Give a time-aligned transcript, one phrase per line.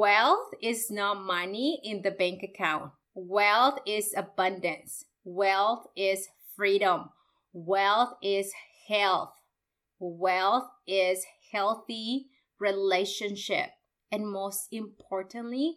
[0.00, 2.92] Wealth is not money in the bank account.
[3.12, 5.04] Wealth is abundance.
[5.24, 6.26] Wealth is
[6.56, 7.10] freedom.
[7.52, 8.50] Wealth is
[8.88, 9.34] health.
[9.98, 12.28] Wealth is healthy
[12.58, 13.68] relationship.
[14.10, 15.76] And most importantly,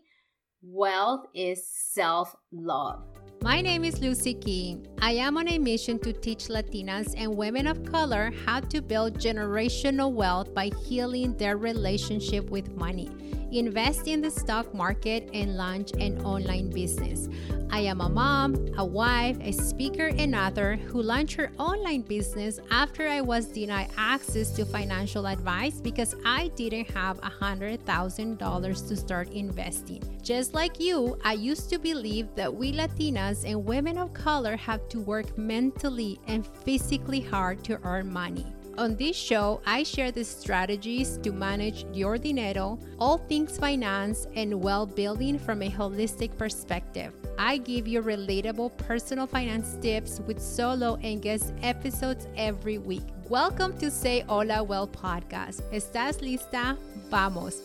[0.62, 3.04] wealth is self love.
[3.42, 4.88] My name is Luzy King.
[5.02, 9.20] I am on a mission to teach Latinas and women of color how to build
[9.20, 13.10] generational wealth by healing their relationship with money
[13.58, 17.30] invest in the stock market, and launch an online business.
[17.74, 22.60] I am a mom, a wife, a speaker, and author who launched her online business
[22.70, 29.30] after I was denied access to financial advice because I didn't have $100,000 to start
[29.32, 30.04] investing.
[30.22, 34.88] Just like you, I used to believe that we Latinas and women of color have
[34.90, 38.46] to work mentally and physically hard to earn money.
[38.76, 44.64] On this show, I share the strategies to manage your dinero, all things finance, and
[44.64, 47.14] wealth building from a holistic perspective.
[47.38, 53.04] I give you relatable personal finance tips with solo and guest episodes every week.
[53.30, 55.62] Welcome to Say Hola Wealth podcast.
[55.72, 56.76] ¿Estás lista?
[57.12, 57.62] Vamos.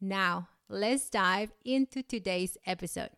[0.00, 3.10] Now, let's dive into today's episode.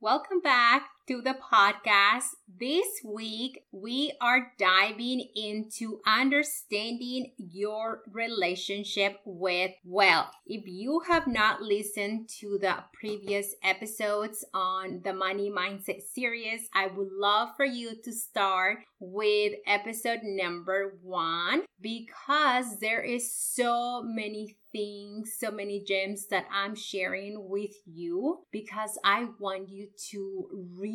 [0.00, 2.36] Welcome back to the podcast.
[2.60, 10.30] This week, we are diving into understanding your relationship with wealth.
[10.46, 16.86] If you have not listened to the previous episodes on the Money Mindset series, I
[16.86, 24.58] would love for you to start with episode number one because there is so many
[24.72, 30.48] things, so many gems that I'm sharing with you because I want you to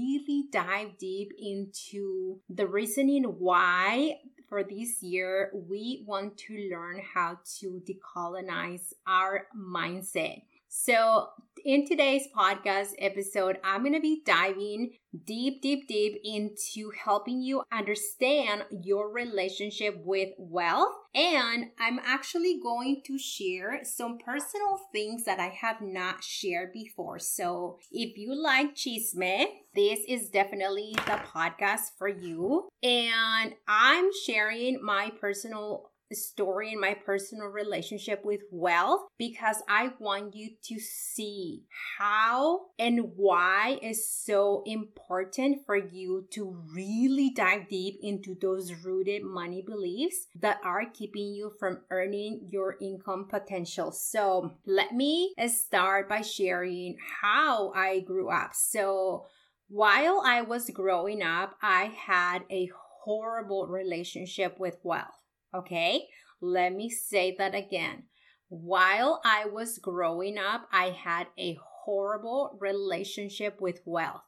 [0.05, 7.39] really dive deep into the reasoning why for this year we want to learn how
[7.59, 10.43] to decolonize our mindset.
[10.77, 11.29] So,
[11.63, 14.91] in today's podcast episode, I'm going to be diving
[15.25, 20.93] deep, deep, deep into helping you understand your relationship with wealth.
[21.15, 27.19] And I'm actually going to share some personal things that I have not shared before.
[27.19, 32.67] So, if you like chisme, this is definitely the podcast for you.
[32.83, 40.35] And I'm sharing my personal story in my personal relationship with wealth because I want
[40.35, 41.63] you to see
[41.97, 49.23] how and why is so important for you to really dive deep into those rooted
[49.23, 53.91] money beliefs that are keeping you from earning your income potential.
[53.91, 58.51] So, let me start by sharing how I grew up.
[58.53, 59.25] So,
[59.67, 62.69] while I was growing up, I had a
[63.03, 65.24] horrible relationship with wealth.
[65.55, 66.07] Okay,
[66.41, 68.03] let me say that again.
[68.49, 74.23] While I was growing up, I had a horrible relationship with wealth.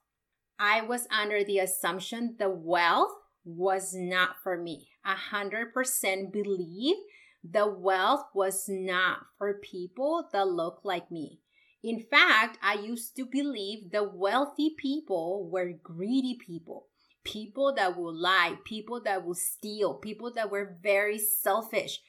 [0.58, 3.12] I was under the assumption the wealth
[3.44, 4.90] was not for me.
[5.06, 6.96] A hundred percent believe
[7.44, 11.42] the wealth was not for people that look like me.
[11.84, 16.88] In fact, I used to believe the wealthy people were greedy people
[17.28, 22.00] people that will lie, people that will steal, people that were very selfish,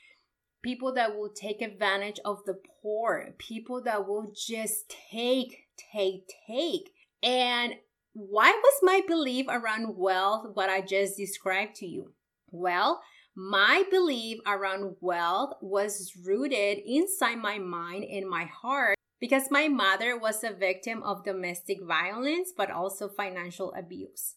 [0.62, 6.90] people that will take advantage of the poor, people that will just take, take, take.
[7.20, 7.74] And
[8.12, 12.12] why was my belief around wealth what I just described to you?
[12.50, 13.02] Well,
[13.34, 20.16] my belief around wealth was rooted inside my mind and my heart because my mother
[20.16, 24.36] was a victim of domestic violence, but also financial abuse.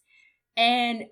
[0.58, 1.06] And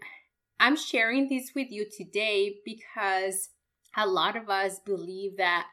[0.60, 3.50] I'm sharing this with you today because
[3.96, 5.68] a lot of us believe that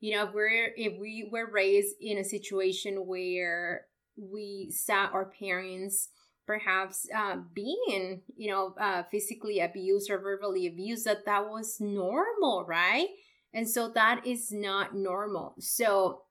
[0.00, 5.26] you know if we're if we were raised in a situation where we saw our
[5.38, 6.08] parents
[6.46, 12.64] perhaps uh, being you know uh, physically abused or verbally abused that that was normal
[12.66, 13.08] right?
[13.52, 15.54] And so that is not normal.
[15.60, 16.22] So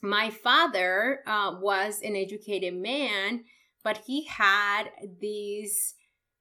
[0.00, 3.44] my father uh, was an educated man
[3.84, 4.90] but he had
[5.20, 5.94] this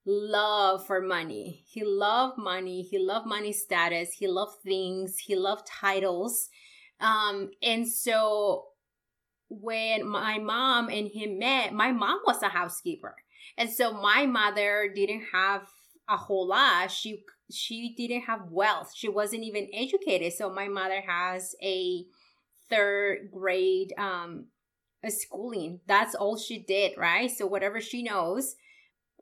[0.06, 5.66] love for money he loved money he loved money status he loved things he loved
[5.66, 6.50] titles
[7.00, 8.66] um and so
[9.50, 13.16] when my mom and him met, my mom was a housekeeper.
[13.58, 15.68] And so my mother didn't have
[16.10, 16.92] a whole lot.
[16.92, 18.92] She she didn't have wealth.
[18.96, 20.34] She wasn't even educated.
[20.34, 22.06] So my mother has a
[22.70, 24.48] third grade um
[25.08, 25.82] schooling.
[25.88, 27.30] That's all she did, right?
[27.30, 28.56] So whatever she knows,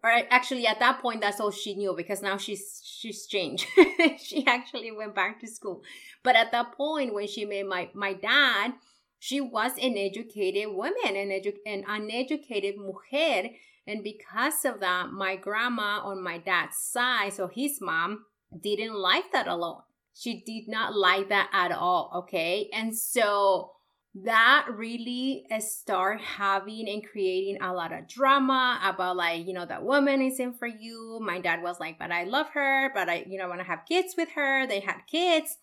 [0.03, 3.65] or actually at that point that's all she knew because now she's she's changed.
[4.19, 5.81] she actually went back to school.
[6.23, 8.73] But at that point when she met my my dad,
[9.19, 13.49] she was an educated woman, an, edu- an uneducated mujer.
[13.87, 18.25] And because of that, my grandma on my dad's side, so his mom,
[18.61, 19.81] didn't like that alone.
[20.13, 22.11] She did not like that at all.
[22.15, 22.69] Okay.
[22.73, 23.72] And so
[24.15, 29.83] that really start having and creating a lot of drama about like, you know, that
[29.83, 31.19] woman isn't for you.
[31.21, 33.87] My dad was like, but I love her, but I, you know, want to have
[33.89, 34.67] kids with her.
[34.67, 35.57] They had kids.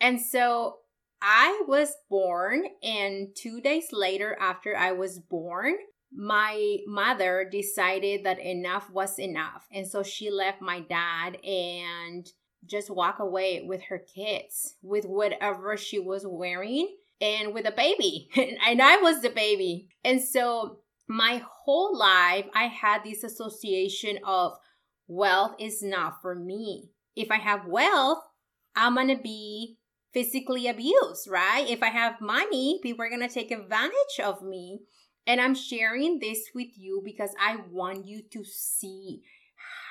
[0.00, 0.78] And so
[1.22, 5.76] I was born, and two days later, after I was born,
[6.12, 9.66] my mother decided that enough was enough.
[9.72, 12.28] And so she left my dad and
[12.66, 18.28] just walk away with her kids, with whatever she was wearing, and with a baby.
[18.36, 19.88] and I was the baby.
[20.04, 24.52] And so my whole life, I had this association of
[25.08, 26.90] wealth is not for me.
[27.16, 28.22] If I have wealth,
[28.76, 29.78] I'm going to be
[30.12, 31.66] physically abused, right?
[31.68, 34.80] If I have money, people are going to take advantage of me.
[35.26, 39.22] And I'm sharing this with you because I want you to see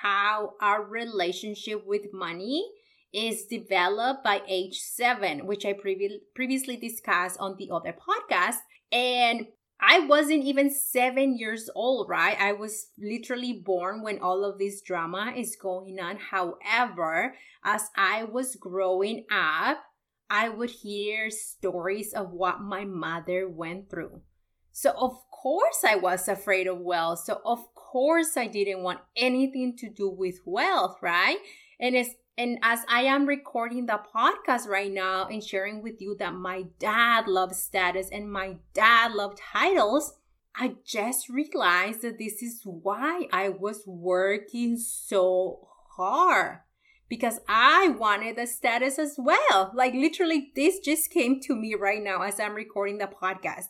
[0.01, 2.69] how our relationship with money
[3.13, 8.57] is developed by age seven, which I previ- previously discussed on the other podcast.
[8.91, 9.47] And
[9.79, 12.37] I wasn't even seven years old, right?
[12.39, 16.17] I was literally born when all of this drama is going on.
[16.17, 19.79] However, as I was growing up,
[20.29, 24.21] I would hear stories of what my mother went through.
[24.71, 27.19] So, of course, I was afraid of wealth.
[27.19, 31.37] So, of course, I didn't want anything to do with wealth, right?
[31.79, 36.15] And as and as I am recording the podcast right now and sharing with you
[36.17, 40.13] that my dad loves status and my dad loved titles,
[40.55, 46.59] I just realized that this is why I was working so hard
[47.07, 49.71] because I wanted the status as well.
[49.75, 53.65] Like literally, this just came to me right now as I'm recording the podcast.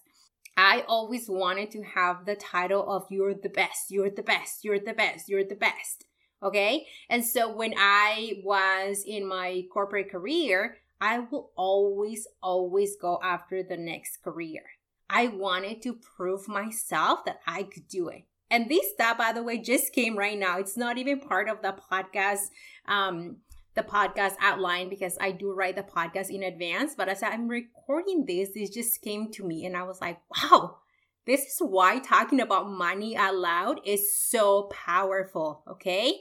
[0.56, 4.80] I always wanted to have the title of You're the best, you're the best, you're
[4.80, 6.06] the best, you're the best.
[6.44, 6.86] Okay.
[7.10, 13.64] And so when I was in my corporate career, I will always, always go after
[13.64, 14.62] the next career.
[15.10, 18.24] I wanted to prove myself that I could do it.
[18.50, 20.60] And this stuff, by the way, just came right now.
[20.60, 22.50] It's not even part of the podcast,
[22.88, 23.38] um,
[23.76, 26.94] the podcast outline because I do write the podcast in advance.
[26.96, 30.78] But as I'm recording this, this just came to me, and I was like, wow,
[31.26, 35.64] this is why talking about money out loud is so powerful.
[35.68, 36.20] Okay.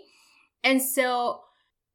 [0.64, 1.42] And so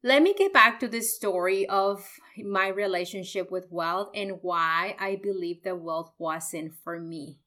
[0.02, 2.06] let me get back to the story of
[2.44, 7.38] my relationship with wealth and why I believe that wealth wasn't for me,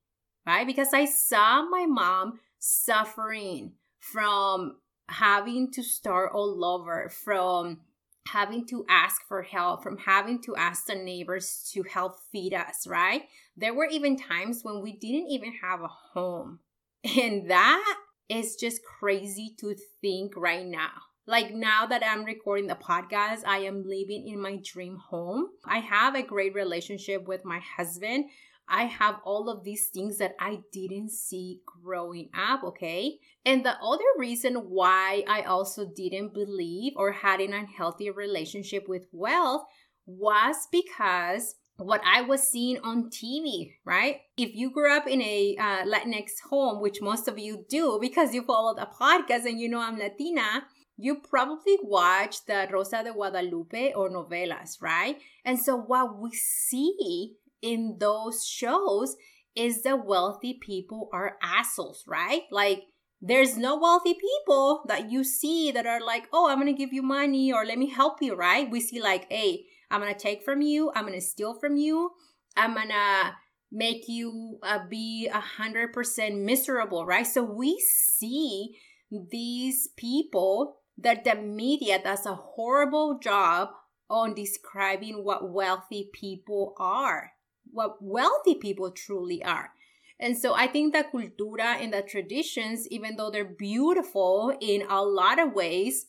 [0.46, 0.68] right?
[0.68, 7.82] Because I saw my mom suffering from having to start all over, from
[8.28, 12.86] having to ask for help, from having to ask the neighbors to help feed us,
[12.88, 13.24] right?
[13.56, 16.60] There were even times when we didn't even have a home.
[17.04, 17.98] And that
[18.30, 20.92] is just crazy to think right now.
[21.32, 25.48] Like now that I'm recording the podcast, I am living in my dream home.
[25.64, 28.26] I have a great relationship with my husband.
[28.68, 33.20] I have all of these things that I didn't see growing up, okay?
[33.46, 39.08] And the other reason why I also didn't believe or had an unhealthy relationship with
[39.14, 39.64] wealth
[40.06, 44.18] was because what I was seeing on TV, right?
[44.36, 48.34] If you grew up in a uh, Latinx home, which most of you do because
[48.34, 50.64] you follow the podcast and you know I'm Latina,
[51.02, 55.18] you probably watch the Rosa de Guadalupe or novelas, right?
[55.44, 59.16] And so what we see in those shows
[59.56, 62.44] is the wealthy people are assholes, right?
[62.52, 62.84] Like
[63.20, 67.02] there's no wealthy people that you see that are like, oh, I'm gonna give you
[67.02, 68.70] money or let me help you, right?
[68.70, 72.12] We see like, hey, I'm gonna take from you, I'm gonna steal from you,
[72.56, 73.36] I'm gonna
[73.72, 77.26] make you uh, be a hundred percent miserable, right?
[77.26, 78.76] So we see
[79.12, 83.70] these people that the media does a horrible job
[84.10, 87.32] on describing what wealthy people are,
[87.72, 89.72] what wealthy people truly are.
[90.20, 95.02] And so I think the cultura and the traditions, even though they're beautiful in a
[95.02, 96.08] lot of ways,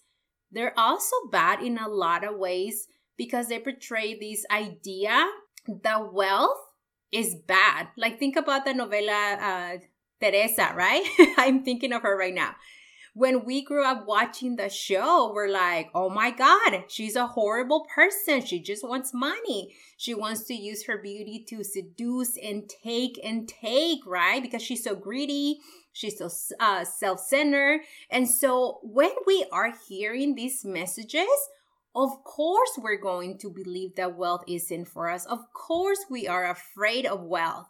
[0.51, 5.27] they're also bad in a lot of ways because they portray this idea
[5.83, 6.59] that wealth
[7.11, 7.89] is bad.
[7.97, 9.79] Like think about the novela uh,
[10.21, 11.05] Teresa, right?
[11.39, 12.55] I'm thinking of her right now
[13.15, 17.87] when we grew up watching the show, we're like, oh my God, she's a horrible
[17.95, 18.45] person.
[18.45, 19.75] She just wants money.
[19.99, 24.43] She wants to use her beauty to seduce and take and take, right?
[24.43, 25.59] Because she's so greedy.
[25.93, 27.83] She's so uh, self centered.
[28.11, 31.29] And so when we are hearing these messages,
[31.95, 35.27] of course, we're going to believe that wealth isn't for us.
[35.27, 37.69] Of course, we are afraid of wealth.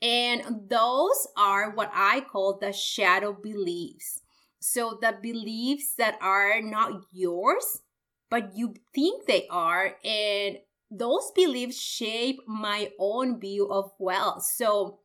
[0.00, 4.20] And those are what I call the shadow beliefs.
[4.66, 7.82] So the beliefs that are not yours,
[8.30, 10.56] but you think they are, and
[10.90, 14.44] those beliefs shape my own view of wealth.
[14.44, 15.00] So,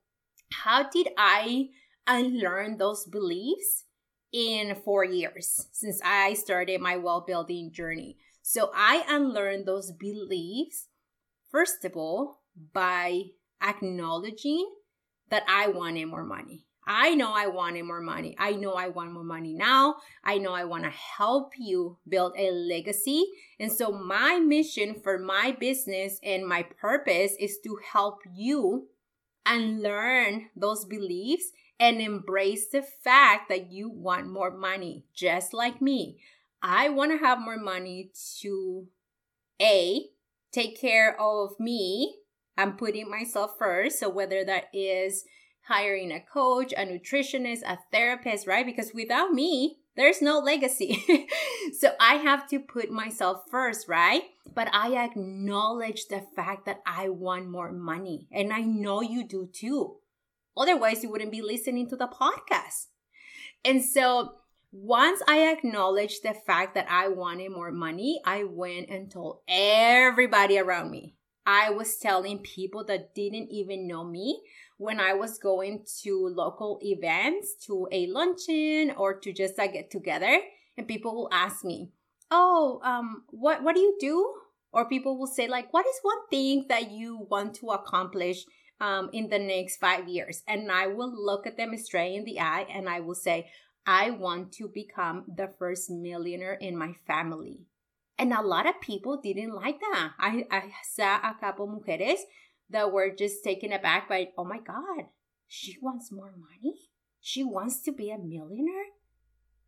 [0.63, 1.71] how did I
[2.07, 3.83] unlearn those beliefs
[4.31, 8.15] in four years since I started my wealth building journey?
[8.41, 10.87] So, I unlearned those beliefs,
[11.51, 13.23] first of all, by
[13.61, 14.71] acknowledging
[15.29, 16.68] that I wanted more money.
[16.91, 18.35] I know I wanted more money.
[18.39, 19.97] I know I want more money now.
[20.23, 23.25] I know I want to help you build a legacy.
[23.59, 28.87] And so, my mission for my business and my purpose is to help you
[29.45, 36.19] unlearn those beliefs and embrace the fact that you want more money, just like me.
[36.63, 38.09] I want to have more money
[38.41, 38.87] to
[39.61, 40.05] A,
[40.51, 42.15] take care of me.
[42.57, 43.99] I'm putting myself first.
[43.99, 45.23] So, whether that is
[45.69, 48.65] hiring a coach, a nutritionist, a therapist, right?
[48.65, 51.05] Because without me, there's no legacy.
[51.79, 54.23] so I have to put myself first, right?
[54.53, 58.27] But I acknowledge the fact that I want more money.
[58.31, 59.97] And I know you do too.
[60.57, 62.87] Otherwise, you wouldn't be listening to the podcast.
[63.63, 64.33] And so
[64.71, 70.57] once I acknowledged the fact that I wanted more money, I went and told everybody
[70.57, 71.15] around me.
[71.45, 74.41] I was telling people that didn't even know me
[74.79, 79.91] when I was going to local events, to a luncheon, or to just like get
[79.91, 80.39] together,
[80.77, 81.91] and people will ask me,
[82.31, 84.33] "Oh, um, what what do you do?"
[84.71, 88.45] Or people will say like, "What is one thing that you want to accomplish
[88.79, 92.39] um, in the next five years?" And I will look at them straight in the
[92.39, 93.51] eye, and I will say,
[93.85, 97.67] "I want to become the first millionaire in my family."
[98.17, 100.11] And a lot of people didn't like that.
[100.19, 102.19] I, I saw a couple mujeres
[102.69, 105.05] that were just taken aback by, oh my God,
[105.47, 106.75] she wants more money?
[107.21, 108.85] She wants to be a millionaire?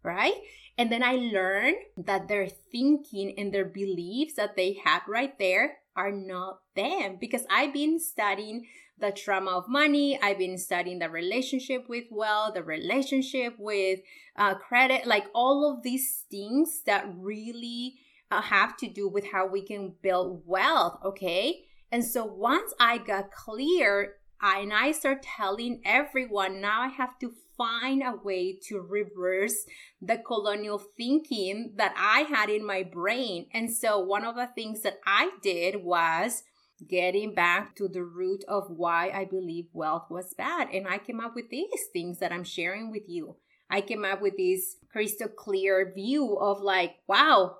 [0.03, 0.35] Right?
[0.77, 5.77] And then I learned that their thinking and their beliefs that they had right there
[5.95, 8.65] are not them because I've been studying
[8.97, 10.19] the trauma of money.
[10.21, 13.99] I've been studying the relationship with wealth, the relationship with
[14.35, 17.95] uh, credit, like all of these things that really
[18.29, 20.99] uh, have to do with how we can build wealth.
[21.03, 21.65] Okay.
[21.91, 27.33] And so once I got clear and I start telling everyone, now I have to
[27.57, 29.65] find a way to reverse
[30.01, 33.47] the colonial thinking that I had in my brain.
[33.53, 36.43] And so one of the things that I did was
[36.89, 40.69] getting back to the root of why I believe wealth was bad.
[40.73, 43.35] And I came up with these things that I'm sharing with you.
[43.69, 47.57] I came up with this crystal clear view of like, wow,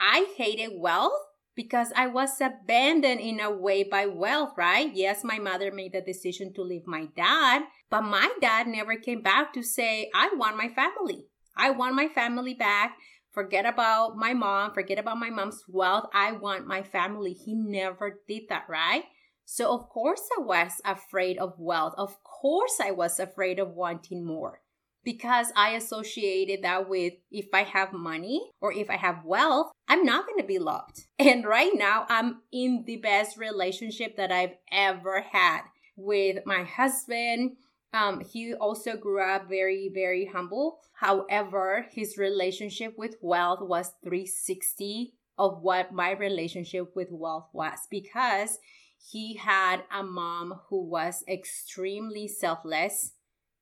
[0.00, 1.12] I hated wealth
[1.54, 4.90] because I was abandoned in a way by wealth, right?
[4.94, 9.22] Yes, my mother made the decision to leave my dad, but my dad never came
[9.22, 11.26] back to say, I want my family.
[11.56, 12.96] I want my family back.
[13.32, 16.06] Forget about my mom, forget about my mom's wealth.
[16.12, 17.32] I want my family.
[17.32, 19.04] He never did that, right?
[19.44, 21.94] So, of course, I was afraid of wealth.
[21.96, 24.59] Of course, I was afraid of wanting more
[25.04, 30.04] because I associated that with if I have money or if I have wealth, I'm
[30.04, 31.04] not going to be loved.
[31.18, 35.62] And right now, I'm in the best relationship that I've ever had
[35.96, 37.56] with my husband.
[37.92, 40.78] Um, he also grew up very, very humble.
[40.94, 48.58] However, his relationship with wealth was 360 of what my relationship with wealth was because
[48.98, 53.12] he had a mom who was extremely selfless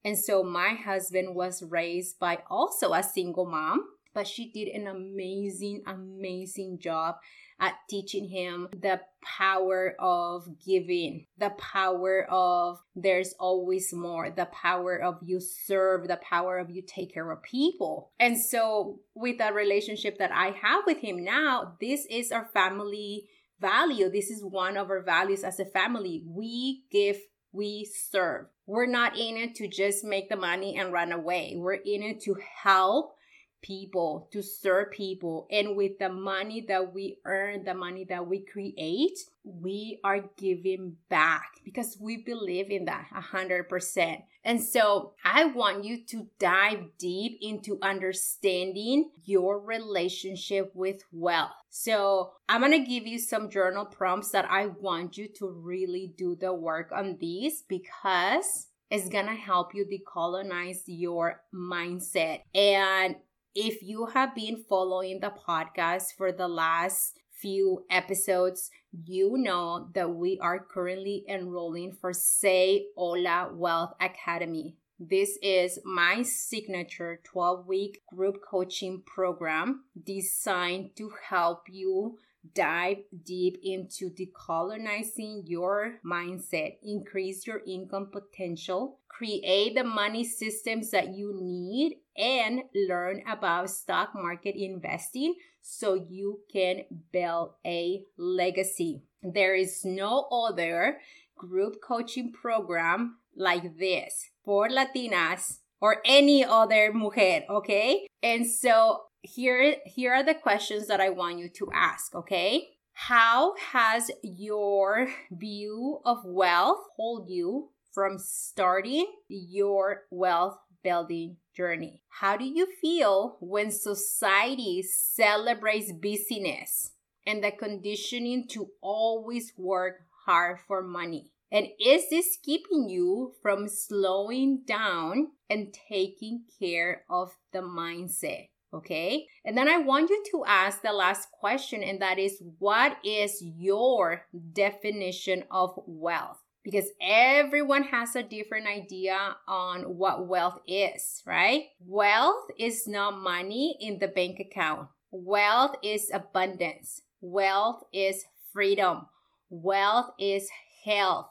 [0.04, 4.86] And so my husband was raised by also a single mom, but she did an
[4.86, 7.16] amazing, amazing job
[7.60, 14.96] at teaching him the power of giving, the power of there's always more, the power
[14.96, 18.12] of you serve, the power of you take care of people.
[18.20, 23.28] And so, with the relationship that I have with him now, this is our family
[23.60, 24.08] value.
[24.10, 26.22] This is one of our values as a family.
[26.26, 27.18] We give,
[27.52, 28.46] we serve.
[28.66, 31.54] We're not in it to just make the money and run away.
[31.56, 33.16] We're in it to help
[33.62, 35.46] people, to serve people.
[35.50, 40.96] And with the money that we earn, the money that we create, we are giving
[41.08, 44.22] back because we believe in that 100%.
[44.44, 51.50] And so I want you to dive deep into understanding your relationship with wealth.
[51.70, 56.14] So I'm going to give you some journal prompts that I want you to really
[56.16, 62.40] do the work on these because it's going to help you decolonize your mindset.
[62.54, 63.16] And
[63.54, 68.70] if you have been following the podcast for the last few episodes,
[69.04, 74.76] you know that we are currently enrolling for Say Hola Wealth Academy.
[74.98, 82.18] This is my signature 12 week group coaching program designed to help you
[82.54, 91.14] dive deep into decolonizing your mindset, increase your income potential, create the money systems that
[91.14, 99.02] you need, and learn about stock market investing so you can build a legacy.
[99.22, 100.98] There is no other
[101.36, 108.06] group coaching program like this for Latinas or any other mujer, okay?
[108.22, 112.68] And so here here are the questions that I want you to ask, okay?
[112.92, 122.02] How has your view of wealth hold you from starting your wealth building journey?
[122.08, 126.92] How do you feel when society celebrates busyness
[127.26, 131.30] and the conditioning to always work hard for money?
[131.50, 138.48] And is this keeping you from slowing down and taking care of the mindset?
[138.72, 139.26] Okay.
[139.44, 143.42] And then I want you to ask the last question, and that is what is
[143.42, 146.38] your definition of wealth?
[146.64, 151.64] Because everyone has a different idea on what wealth is, right?
[151.80, 159.06] Wealth is not money in the bank account, wealth is abundance, wealth is freedom,
[159.48, 160.50] wealth is
[160.84, 161.30] health,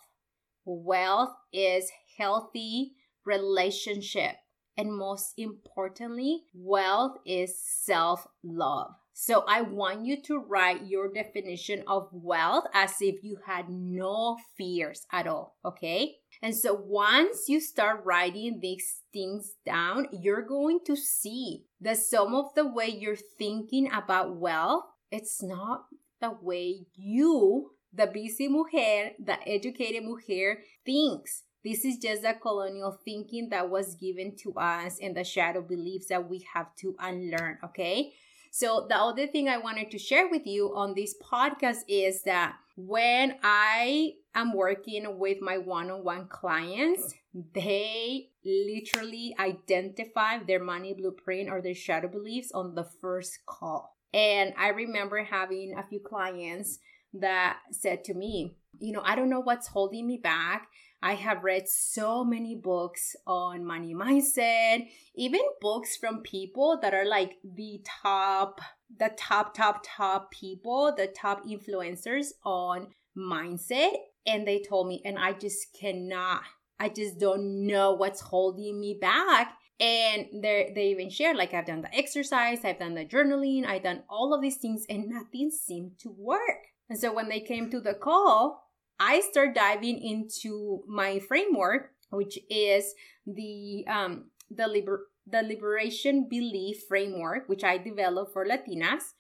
[0.65, 2.93] wealth is healthy
[3.25, 4.37] relationship
[4.77, 8.91] and most importantly, wealth is self love.
[9.19, 14.37] So I want you to write your definition of wealth as if you had no
[14.55, 16.17] fears at all, okay?
[16.43, 22.35] And so once you start writing these things down, you're going to see that some
[22.35, 25.85] of the way you're thinking about wealth, it's not
[26.21, 31.41] the way you, the busy mujer, the educated mujer, thinks.
[31.63, 36.07] This is just the colonial thinking that was given to us and the shadow beliefs
[36.07, 38.13] that we have to unlearn, okay?
[38.51, 42.55] So, the other thing I wanted to share with you on this podcast is that
[42.75, 47.13] when I am working with my one on one clients,
[47.53, 53.97] they literally identify their money blueprint or their shadow beliefs on the first call.
[54.13, 56.79] And I remember having a few clients
[57.13, 60.67] that said to me, you know, I don't know what's holding me back.
[61.01, 67.05] I have read so many books on money mindset, even books from people that are
[67.05, 68.61] like the top,
[68.97, 73.93] the top, top, top people, the top influencers on mindset.
[74.25, 76.41] And they told me, and I just cannot,
[76.79, 79.53] I just don't know what's holding me back.
[79.79, 83.83] And they they even shared like I've done the exercise, I've done the journaling, I've
[83.83, 86.65] done all of these things, and nothing seemed to work.
[86.89, 88.66] And so when they came to the call,
[88.99, 92.93] I start diving into my framework, which is
[93.25, 99.13] the um, the liber- the liberation belief framework, which I developed for Latinas.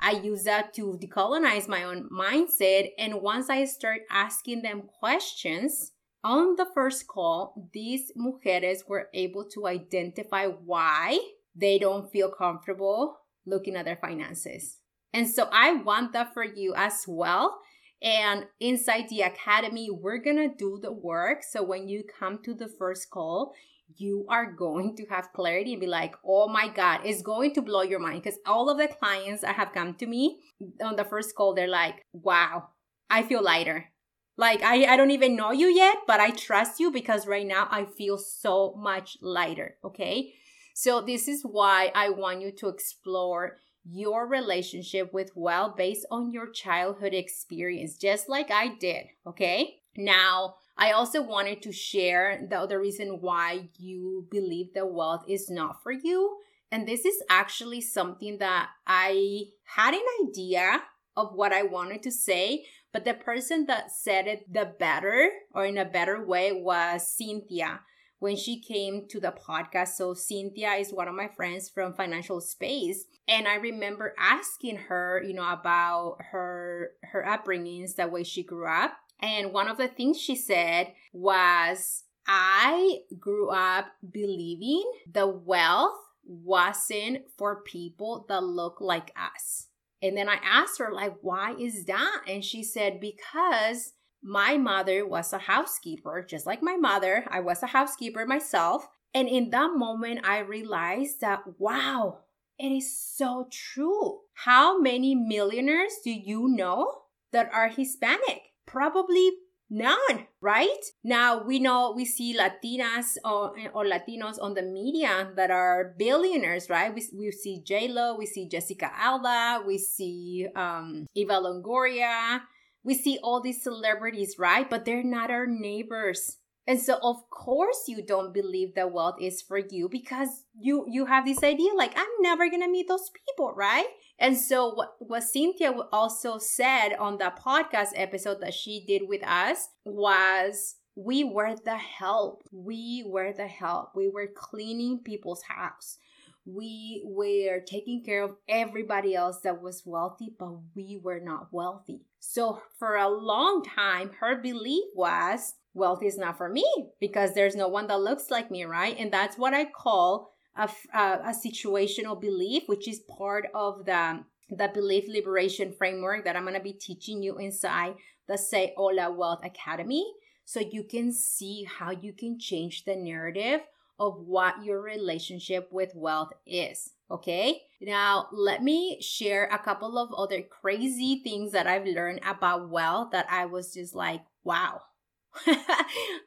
[0.00, 2.90] I use that to decolonize my own mindset.
[2.98, 5.92] And once I start asking them questions
[6.24, 11.20] on the first call, these mujeres were able to identify why
[11.54, 13.16] they don't feel comfortable
[13.46, 14.78] looking at their finances.
[15.12, 17.60] And so I want that for you as well.
[18.02, 21.42] And inside the academy, we're gonna do the work.
[21.48, 23.54] So when you come to the first call,
[23.96, 27.62] you are going to have clarity and be like, oh my God, it's going to
[27.62, 28.22] blow your mind.
[28.22, 30.40] Because all of the clients that have come to me
[30.82, 32.68] on the first call, they're like, wow,
[33.10, 33.92] I feel lighter.
[34.36, 37.68] Like I, I don't even know you yet, but I trust you because right now
[37.70, 39.76] I feel so much lighter.
[39.84, 40.32] Okay.
[40.74, 46.30] So this is why I want you to explore your relationship with wealth based on
[46.30, 49.06] your childhood experience, just like I did.
[49.26, 49.80] Okay.
[49.96, 55.50] Now, I also wanted to share the other reason why you believe that wealth is
[55.50, 56.38] not for you.
[56.70, 60.82] And this is actually something that I had an idea
[61.14, 65.66] of what I wanted to say, but the person that said it the better or
[65.66, 67.80] in a better way was Cynthia
[68.22, 69.96] when she came to the podcast.
[69.96, 75.20] So Cynthia is one of my friends from Financial Space, and I remember asking her,
[75.26, 79.88] you know, about her her upbringings, the way she grew up, and one of the
[79.88, 88.80] things she said was, "I grew up believing the wealth wasn't for people that look
[88.80, 89.66] like us."
[90.00, 92.22] And then I asked her, like, why is that?
[92.26, 97.24] And she said, because my mother was a housekeeper, just like my mother.
[97.30, 98.88] I was a housekeeper myself.
[99.14, 102.20] And in that moment, I realized that, wow,
[102.58, 104.20] it is so true.
[104.34, 108.52] How many millionaires do you know that are Hispanic?
[108.66, 109.32] Probably
[109.74, 110.84] None, right?
[111.02, 116.68] Now we know we see Latinas or, or Latinos on the media that are billionaires,
[116.68, 116.94] right?
[116.94, 122.42] We, we see J Lo, we see Jessica Alba, we see um, Eva Longoria,
[122.84, 124.68] we see all these celebrities, right?
[124.68, 126.38] But they're not our neighbors.
[126.66, 131.06] And so of course you don't believe that wealth is for you because you you
[131.06, 133.86] have this idea like I'm never going to meet those people, right?
[134.18, 139.26] And so what, what Cynthia also said on the podcast episode that she did with
[139.26, 142.44] us was we were the help.
[142.52, 143.96] We were the help.
[143.96, 145.98] We were cleaning people's house.
[146.44, 152.02] We were taking care of everybody else that was wealthy, but we were not wealthy.
[152.18, 156.66] So for a long time, her belief was wealth is not for me
[157.00, 158.96] because there's no one that looks like me, right?
[158.98, 164.24] And that's what I call a, a, a situational belief, which is part of the
[164.50, 167.94] the belief liberation framework that I'm going to be teaching you inside
[168.28, 170.04] the Say Hola Wealth Academy
[170.44, 173.60] so you can see how you can change the narrative
[174.02, 176.90] of what your relationship with wealth is.
[177.08, 182.68] Okay, now let me share a couple of other crazy things that I've learned about
[182.68, 184.80] wealth that I was just like, wow,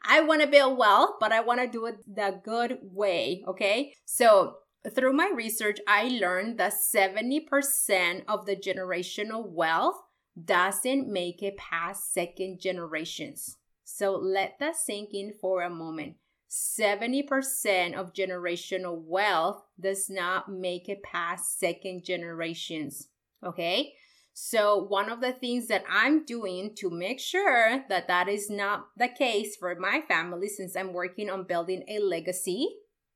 [0.08, 3.44] I want to build wealth, but I want to do it the good way.
[3.46, 3.94] Okay.
[4.06, 4.58] So,
[4.94, 10.00] through my research, I learned that 70% of the generational wealth
[10.42, 13.58] doesn't make it past second generations.
[13.84, 16.16] So, let that sink in for a moment.
[16.56, 23.10] 70% of generational wealth does not make it past second generations.
[23.44, 23.94] Okay.
[24.34, 28.88] So, one of the things that I'm doing to make sure that that is not
[28.98, 32.68] the case for my family, since I'm working on building a legacy,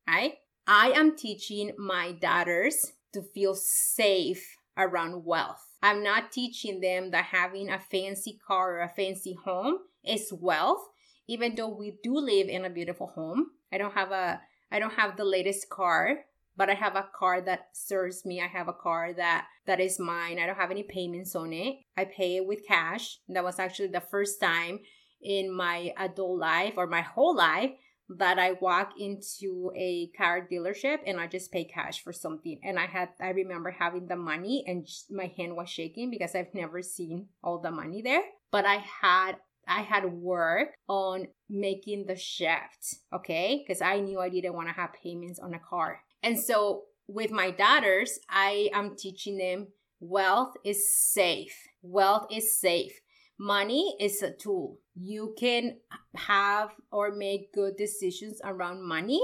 [0.07, 0.35] right?
[0.67, 5.65] I am teaching my daughters to feel safe around wealth.
[5.81, 10.89] I'm not teaching them that having a fancy car or a fancy home is wealth,
[11.29, 13.51] even though we do live in a beautiful home.
[13.71, 16.25] I don't have a I don't have the latest car,
[16.57, 18.41] but I have a car that serves me.
[18.41, 20.39] I have a car that that is mine.
[20.39, 21.77] I don't have any payments on it.
[21.95, 23.19] I pay it with cash.
[23.29, 24.79] That was actually the first time
[25.21, 27.71] in my adult life or my whole life
[28.17, 32.59] that I walk into a car dealership and I just pay cash for something.
[32.63, 36.55] And I had, I remember having the money and my hand was shaking because I've
[36.55, 38.23] never seen all the money there.
[38.49, 39.35] But I had,
[39.69, 43.63] I had work on making the shift, okay?
[43.65, 46.01] Because I knew I didn't want to have payments on a car.
[46.23, 49.67] And so with my daughters, I am teaching them
[49.99, 51.55] wealth is safe.
[51.81, 52.99] Wealth is safe.
[53.37, 54.79] Money is a tool.
[54.95, 55.77] You can
[56.15, 59.21] have or make good decisions around money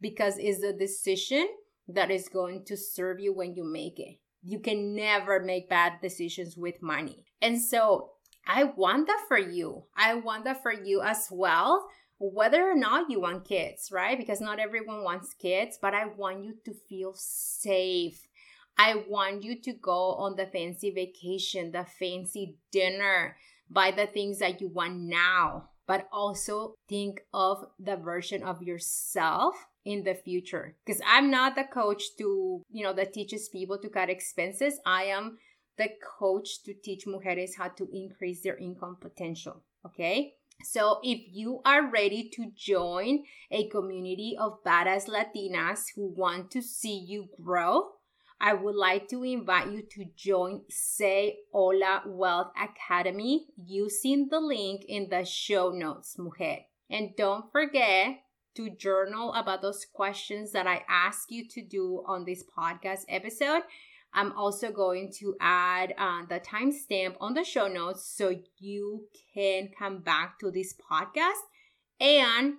[0.00, 1.48] because it's a decision
[1.88, 4.18] that is going to serve you when you make it.
[4.42, 7.24] You can never make bad decisions with money.
[7.42, 8.10] And so
[8.46, 9.84] I want that for you.
[9.96, 14.16] I want that for you as well whether or not you want kids, right?
[14.16, 18.26] Because not everyone wants kids, but I want you to feel safe.
[18.78, 23.36] I want you to go on the fancy vacation, the fancy dinner,
[23.70, 29.54] buy the things that you want now, but also think of the version of yourself
[29.84, 30.76] in the future.
[30.84, 34.80] Because I'm not the coach to, you know, that teaches people to cut expenses.
[34.86, 35.38] I am
[35.76, 39.62] the coach to teach mujeres how to increase their income potential.
[39.84, 40.34] Okay.
[40.62, 46.62] So, if you are ready to join a community of badass Latinas who want to
[46.62, 47.90] see you grow,
[48.40, 54.84] I would like to invite you to join Say Hola Wealth Academy using the link
[54.86, 56.58] in the show notes, mujer.
[56.90, 58.20] And don't forget
[58.54, 63.62] to journal about those questions that I ask you to do on this podcast episode.
[64.14, 69.70] I'm also going to add uh, the timestamp on the show notes so you can
[69.76, 71.42] come back to this podcast.
[72.00, 72.54] And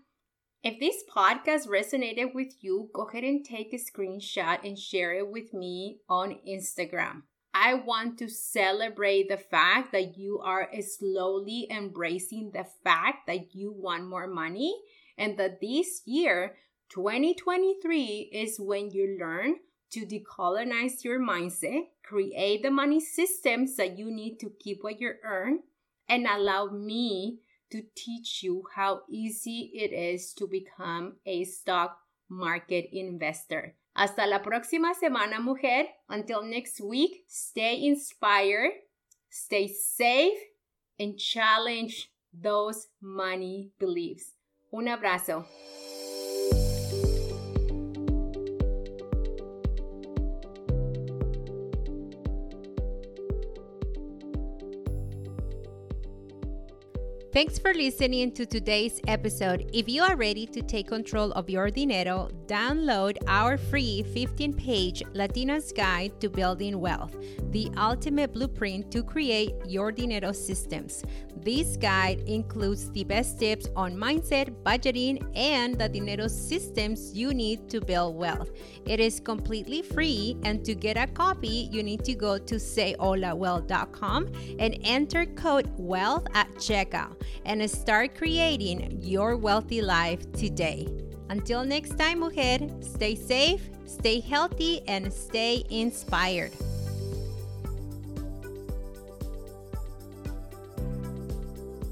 [0.63, 5.29] if this podcast resonated with you, go ahead and take a screenshot and share it
[5.29, 7.21] with me on Instagram.
[7.53, 13.71] I want to celebrate the fact that you are slowly embracing the fact that you
[13.71, 14.75] want more money
[15.17, 16.57] and that this year,
[16.89, 19.55] 2023, is when you learn
[19.91, 25.13] to decolonize your mindset, create the money systems that you need to keep what you
[25.23, 25.59] earn,
[26.07, 27.39] and allow me
[27.71, 31.97] to teach you how easy it is to become a stock
[32.29, 33.75] market investor.
[33.95, 35.85] Hasta la próxima semana, mujer.
[36.09, 38.71] Until next week, stay inspired,
[39.29, 40.37] stay safe,
[40.99, 44.33] and challenge those money beliefs.
[44.73, 45.45] Un abrazo.
[57.35, 59.69] Thanks for listening to today's episode.
[59.73, 65.03] If you are ready to take control of your dinero, download our free 15 page
[65.13, 67.13] Latina's Guide to Building Wealth,
[67.51, 71.03] the ultimate blueprint to create your dinero systems.
[71.45, 77.69] This guide includes the best tips on mindset, budgeting, and the dinero systems you need
[77.69, 78.49] to build wealth.
[78.87, 84.27] It is completely free, and to get a copy, you need to go to sayholawealth.com
[84.57, 90.87] and enter code WEALTH at checkout and start creating your wealthy life today.
[91.29, 96.53] Until next time, mujer, stay safe, stay healthy, and stay inspired.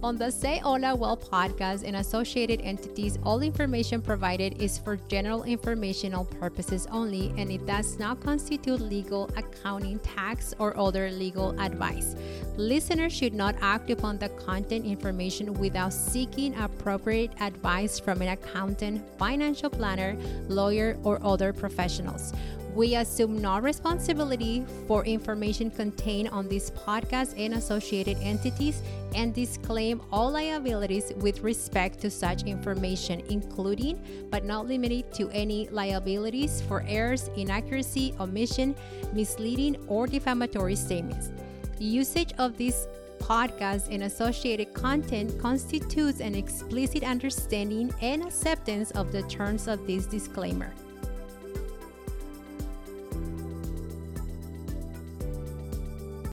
[0.03, 5.43] On the Say Hola Wealth podcast and associated entities, all information provided is for general
[5.43, 12.17] informational purposes only and it does not constitute legal, accounting, tax, or other legal advice.
[12.57, 19.01] Listeners should not act upon the content information without seeking appropriate advice from an accountant,
[19.17, 20.17] financial planner,
[20.49, 22.33] lawyer, or other professionals.
[22.75, 28.81] We assume no responsibility for information contained on this podcast and associated entities
[29.13, 35.69] and disclaim all liabilities with respect to such information, including but not limited to any
[35.69, 38.75] liabilities for errors, inaccuracy, omission,
[39.13, 41.31] misleading, or defamatory statements.
[41.77, 42.87] Usage of this
[43.19, 50.07] podcast and associated content constitutes an explicit understanding and acceptance of the terms of this
[50.07, 50.73] disclaimer.